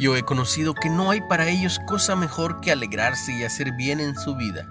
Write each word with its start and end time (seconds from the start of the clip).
Yo 0.00 0.16
he 0.16 0.22
conocido 0.22 0.74
que 0.74 0.88
no 0.88 1.10
hay 1.10 1.20
para 1.22 1.48
ellos 1.48 1.80
cosa 1.88 2.14
mejor 2.14 2.60
que 2.60 2.70
alegrarse 2.70 3.32
y 3.32 3.42
hacer 3.42 3.72
bien 3.72 3.98
en 3.98 4.14
su 4.14 4.36
vida. 4.36 4.68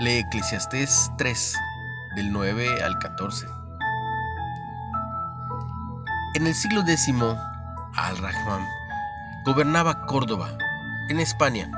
Lee 0.00 0.18
Eclesiastés 0.18 1.10
3, 1.16 1.54
del 2.16 2.30
9 2.30 2.82
al 2.82 2.98
14. 2.98 3.46
En 6.34 6.46
el 6.46 6.54
siglo 6.54 6.82
X, 6.82 7.08
Al-Rahman 7.94 8.66
gobernaba 9.46 10.04
Córdoba, 10.04 10.58
en 11.08 11.18
España, 11.18 11.70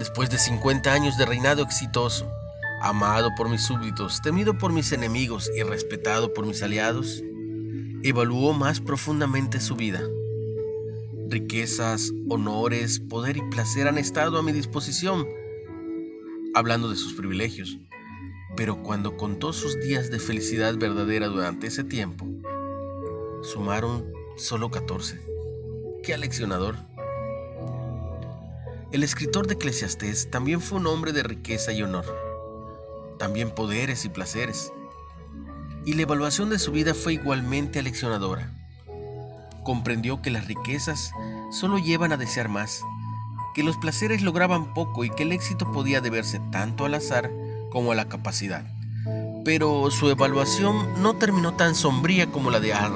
después 0.00 0.28
de 0.30 0.38
50 0.38 0.92
años 0.92 1.16
de 1.16 1.26
reinado 1.26 1.62
exitoso, 1.62 2.28
amado 2.82 3.30
por 3.36 3.48
mis 3.48 3.62
súbditos, 3.62 4.20
temido 4.20 4.58
por 4.58 4.72
mis 4.72 4.90
enemigos 4.90 5.48
y 5.56 5.62
respetado 5.62 6.34
por 6.34 6.44
mis 6.44 6.60
aliados, 6.64 7.22
evaluó 8.02 8.52
más 8.52 8.80
profundamente 8.80 9.60
su 9.60 9.76
vida. 9.76 10.00
Riquezas, 11.28 12.12
honores, 12.28 13.00
poder 13.00 13.36
y 13.36 13.42
placer 13.50 13.88
han 13.88 13.98
estado 13.98 14.38
a 14.38 14.42
mi 14.44 14.52
disposición, 14.52 15.26
hablando 16.54 16.88
de 16.88 16.94
sus 16.94 17.14
privilegios, 17.14 17.78
pero 18.56 18.80
cuando 18.84 19.16
contó 19.16 19.52
sus 19.52 19.80
días 19.80 20.08
de 20.08 20.20
felicidad 20.20 20.76
verdadera 20.76 21.26
durante 21.26 21.66
ese 21.66 21.82
tiempo, 21.82 22.26
sumaron 23.42 24.04
solo 24.36 24.70
14. 24.70 25.20
¡Qué 26.04 26.14
aleccionador! 26.14 26.76
El 28.92 29.02
escritor 29.02 29.48
de 29.48 29.54
Eclesiastés 29.54 30.30
también 30.30 30.60
fue 30.60 30.78
un 30.78 30.86
hombre 30.86 31.12
de 31.12 31.24
riqueza 31.24 31.72
y 31.72 31.82
honor, 31.82 32.06
también 33.18 33.50
poderes 33.50 34.04
y 34.04 34.10
placeres, 34.10 34.72
y 35.84 35.94
la 35.94 36.02
evaluación 36.02 36.50
de 36.50 36.60
su 36.60 36.70
vida 36.70 36.94
fue 36.94 37.14
igualmente 37.14 37.80
aleccionadora. 37.80 38.55
Comprendió 39.66 40.22
que 40.22 40.30
las 40.30 40.46
riquezas 40.46 41.10
solo 41.50 41.78
llevan 41.78 42.12
a 42.12 42.16
desear 42.16 42.48
más, 42.48 42.82
que 43.52 43.64
los 43.64 43.76
placeres 43.76 44.22
lograban 44.22 44.72
poco 44.74 45.04
y 45.04 45.10
que 45.10 45.24
el 45.24 45.32
éxito 45.32 45.72
podía 45.72 46.00
deberse 46.00 46.40
tanto 46.52 46.84
al 46.84 46.94
azar 46.94 47.32
como 47.72 47.90
a 47.90 47.96
la 47.96 48.08
capacidad. 48.08 48.64
Pero 49.44 49.90
su 49.90 50.08
evaluación 50.08 51.02
no 51.02 51.16
terminó 51.16 51.54
tan 51.54 51.74
sombría 51.74 52.30
como 52.30 52.52
la 52.52 52.60
de 52.60 52.74
al 52.74 52.92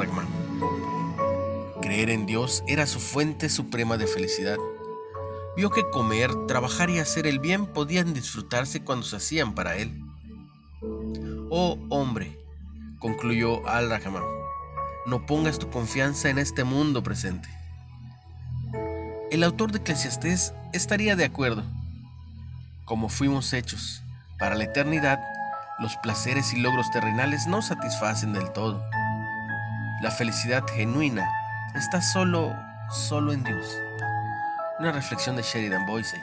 Creer 1.83 2.09
en 2.09 2.25
Dios 2.27 2.63
era 2.69 2.87
su 2.87 3.01
fuente 3.01 3.49
suprema 3.49 3.97
de 3.97 4.07
felicidad. 4.07 4.59
Vio 5.57 5.71
que 5.71 5.91
comer, 5.91 6.31
trabajar 6.47 6.89
y 6.89 7.01
hacer 7.01 7.27
el 7.27 7.41
bien 7.41 7.67
podían 7.67 8.15
disfrutarse 8.15 8.85
cuando 8.85 9.05
se 9.05 9.17
hacían 9.17 9.57
para 9.57 9.77
él. 9.77 10.01
Oh 11.51 11.77
hombre, 11.89 12.39
concluyó 13.01 13.67
Al-Rahman, 13.67 14.23
no 15.11 15.27
pongas 15.27 15.59
tu 15.59 15.69
confianza 15.71 16.31
en 16.31 16.39
este 16.39 16.63
mundo 16.63 17.03
presente. 17.03 17.49
El 19.33 19.43
autor 19.43 19.73
de 19.73 19.79
Eclesiastés 19.79 20.55
estaría 20.73 21.17
de 21.17 21.25
acuerdo. 21.25 21.65
Como 22.85 23.09
fuimos 23.09 23.53
hechos 23.53 24.03
para 24.39 24.55
la 24.55 24.65
eternidad, 24.65 25.19
los 25.81 25.97
placeres 25.97 26.53
y 26.53 26.61
logros 26.61 26.89
terrenales 26.93 27.49
no 27.49 27.61
satisfacen 27.61 28.33
del 28.33 28.53
todo. 28.53 28.81
La 30.01 30.13
felicidad 30.13 30.65
genuina 30.77 31.29
está 31.75 32.01
solo, 32.01 32.55
solo 32.91 33.33
en 33.33 33.43
Dios. 33.43 33.67
Una 34.79 34.93
reflexión 34.93 35.35
de 35.35 35.43
Sheridan 35.43 35.87
Boise. 35.87 36.23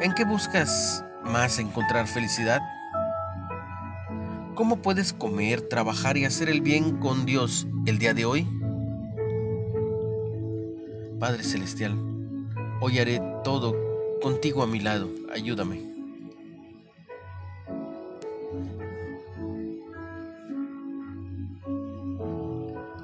¿En 0.00 0.12
qué 0.14 0.24
buscas 0.24 1.04
más 1.22 1.60
encontrar 1.60 2.08
felicidad? 2.08 2.60
¿Cómo 4.56 4.80
puedes 4.80 5.12
comer, 5.12 5.60
trabajar 5.60 6.16
y 6.16 6.24
hacer 6.24 6.48
el 6.48 6.62
bien 6.62 6.96
con 6.96 7.26
Dios 7.26 7.66
el 7.84 7.98
día 7.98 8.14
de 8.14 8.24
hoy? 8.24 8.48
Padre 11.20 11.42
Celestial, 11.42 11.94
hoy 12.80 12.98
haré 12.98 13.20
todo 13.44 13.76
contigo 14.22 14.62
a 14.62 14.66
mi 14.66 14.80
lado. 14.80 15.10
Ayúdame. 15.30 15.84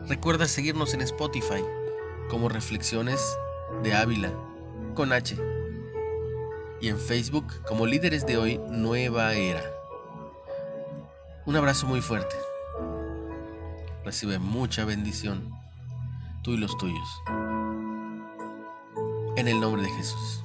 Recuerda 0.08 0.48
seguirnos 0.48 0.94
en 0.94 1.02
Spotify 1.02 1.62
como 2.30 2.48
Reflexiones 2.48 3.20
de 3.82 3.92
Ávila 3.92 4.32
con 4.94 5.12
H 5.12 5.36
y 6.80 6.88
en 6.88 6.98
Facebook 6.98 7.44
como 7.68 7.86
Líderes 7.86 8.24
de 8.24 8.38
Hoy 8.38 8.58
Nueva 8.70 9.34
Era. 9.34 9.81
Un 11.44 11.56
abrazo 11.56 11.88
muy 11.88 12.00
fuerte. 12.00 12.36
Recibe 14.04 14.38
mucha 14.38 14.84
bendición, 14.84 15.50
tú 16.42 16.52
y 16.52 16.56
los 16.56 16.76
tuyos. 16.78 17.22
En 19.36 19.48
el 19.48 19.60
nombre 19.60 19.82
de 19.82 19.90
Jesús. 19.90 20.44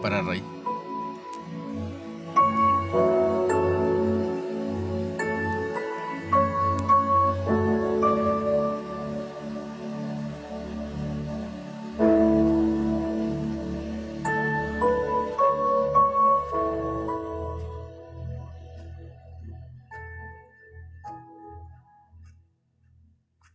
Para 0.00 0.22
Rey. 0.22 0.59